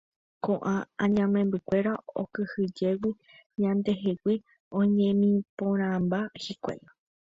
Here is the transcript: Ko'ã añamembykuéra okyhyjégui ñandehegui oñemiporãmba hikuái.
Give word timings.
Ko'ã 0.43 0.75
añamembykuéra 1.03 1.93
okyhyjégui 2.21 3.19
ñandehegui 3.61 4.35
oñemiporãmba 4.79 6.19
hikuái. 6.43 6.81